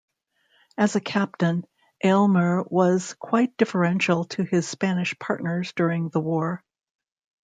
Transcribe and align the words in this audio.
As 0.79 0.95
a 0.95 0.99
captain, 0.99 1.63
Aylmer 2.03 2.63
was 2.63 3.13
quite 3.19 3.55
deferential 3.55 4.25
to 4.29 4.41
his 4.41 4.67
Spanish 4.67 5.13
partners 5.19 5.73
during 5.75 6.09
the 6.09 6.19
War. 6.19 6.63